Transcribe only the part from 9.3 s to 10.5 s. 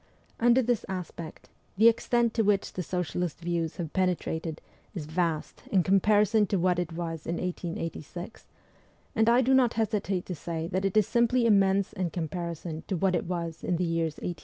do not hesitate to